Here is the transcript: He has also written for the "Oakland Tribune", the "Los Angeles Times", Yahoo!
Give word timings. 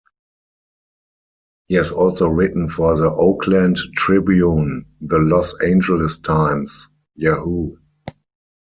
He 1.67 1.75
has 1.75 1.91
also 1.91 2.27
written 2.27 2.67
for 2.67 2.97
the 2.97 3.07
"Oakland 3.11 3.77
Tribune", 3.95 4.83
the 4.99 5.19
"Los 5.19 5.53
Angeles 5.61 6.17
Times", 6.17 6.89
Yahoo! 7.13 7.77